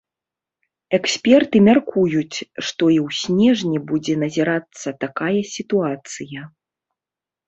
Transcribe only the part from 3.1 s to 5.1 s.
снежні будзе назірацца